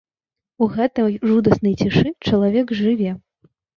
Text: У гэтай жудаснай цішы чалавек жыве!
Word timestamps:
У 0.65 0.67
гэтай 0.77 1.19
жудаснай 1.31 1.75
цішы 1.81 2.13
чалавек 2.31 2.75
жыве! 2.81 3.11